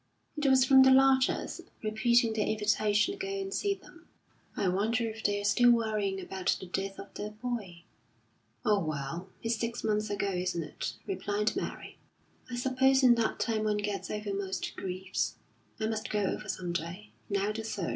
It 0.35 0.47
was 0.47 0.65
from 0.65 0.81
the 0.81 0.89
Larchers, 0.89 1.61
repeating 1.83 2.33
their 2.33 2.47
invitation 2.47 3.13
to 3.13 3.19
go 3.19 3.27
and 3.31 3.53
see 3.53 3.75
them. 3.75 4.07
"I 4.57 4.67
wonder 4.67 5.03
if 5.07 5.23
they're 5.23 5.45
still 5.45 5.69
worrying 5.69 6.19
about 6.19 6.57
the 6.59 6.65
death 6.65 6.97
of 6.99 7.13
their 7.13 7.29
boy?" 7.29 7.83
"Oh, 8.65 8.79
well, 8.79 9.29
it's 9.43 9.57
six 9.59 9.83
months 9.83 10.09
ago, 10.09 10.31
isn't 10.31 10.63
it?" 10.63 10.93
replied 11.05 11.55
Mary. 11.55 11.99
"I 12.49 12.55
suppose 12.55 13.03
in 13.03 13.13
that 13.13 13.39
time 13.39 13.63
one 13.65 13.77
gets 13.77 14.09
over 14.09 14.33
most 14.33 14.75
griefs. 14.75 15.35
I 15.79 15.85
must 15.85 16.09
go 16.09 16.23
over 16.23 16.49
some 16.49 16.73
day. 16.73 17.11
Now 17.29 17.51
the 17.51 17.61
third." 17.61 17.89